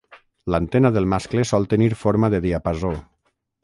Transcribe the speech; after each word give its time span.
L'antena 0.53 0.91
del 0.95 1.07
mascle 1.13 1.45
sol 1.51 1.71
tenir 1.75 1.93
forma 2.07 2.35
de 2.37 2.43
diapasó. 2.51 2.95